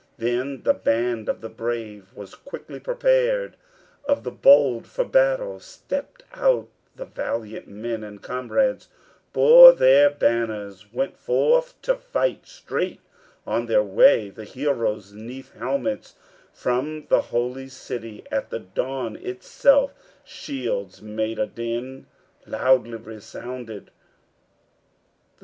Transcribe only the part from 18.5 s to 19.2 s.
dawn